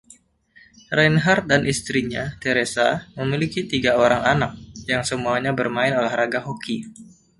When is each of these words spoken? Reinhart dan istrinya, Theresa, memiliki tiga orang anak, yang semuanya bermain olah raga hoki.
Reinhart 0.97 1.43
dan 1.51 1.61
istrinya, 1.73 2.23
Theresa, 2.43 2.87
memiliki 3.19 3.61
tiga 3.71 3.91
orang 4.05 4.21
anak, 4.33 4.53
yang 4.91 5.01
semuanya 5.09 5.51
bermain 5.59 5.93
olah 5.99 6.15
raga 6.21 6.39
hoki. 6.47 6.77